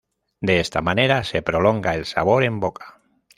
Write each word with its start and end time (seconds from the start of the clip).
De 0.39 0.59
esta 0.59 0.81
manera 0.81 1.23
se 1.23 1.43
prolonga 1.43 1.93
el 1.93 2.07
sabor 2.07 2.43
en 2.43 2.59
boca. 2.59 2.99